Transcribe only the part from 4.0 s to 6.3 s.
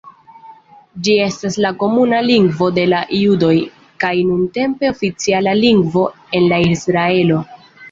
kaj nuntempe oficiala lingvo